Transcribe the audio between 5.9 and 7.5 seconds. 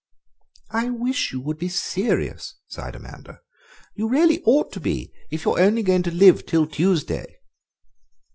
to live till Tuesday."